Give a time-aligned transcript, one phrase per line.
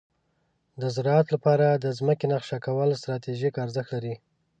[0.81, 4.15] د زراعت لپاره د ځمکې نقشه کول ستراتیژیک ارزښت لري.